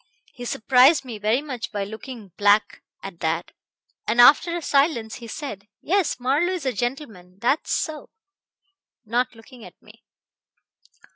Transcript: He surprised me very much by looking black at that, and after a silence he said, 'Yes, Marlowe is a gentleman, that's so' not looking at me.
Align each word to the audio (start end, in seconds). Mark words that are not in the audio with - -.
He 0.33 0.45
surprised 0.45 1.05
me 1.05 1.19
very 1.19 1.43
much 1.43 1.71
by 1.71 1.83
looking 1.83 2.29
black 2.35 2.81
at 3.03 3.19
that, 3.19 3.51
and 4.07 4.19
after 4.19 4.57
a 4.57 4.61
silence 4.63 5.17
he 5.17 5.27
said, 5.27 5.67
'Yes, 5.79 6.19
Marlowe 6.19 6.53
is 6.53 6.65
a 6.65 6.73
gentleman, 6.73 7.37
that's 7.37 7.71
so' 7.71 8.09
not 9.05 9.35
looking 9.35 9.63
at 9.63 9.79
me. 9.79 10.01